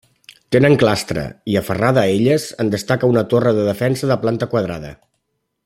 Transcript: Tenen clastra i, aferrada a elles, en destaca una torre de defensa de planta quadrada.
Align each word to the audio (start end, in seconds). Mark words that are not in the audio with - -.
Tenen 0.53 0.77
clastra 0.83 1.25
i, 1.51 1.57
aferrada 1.61 2.01
a 2.05 2.09
elles, 2.15 2.47
en 2.65 2.73
destaca 2.77 3.11
una 3.13 3.25
torre 3.35 3.53
de 3.59 3.67
defensa 3.69 4.11
de 4.13 4.19
planta 4.25 4.49
quadrada. 4.55 4.97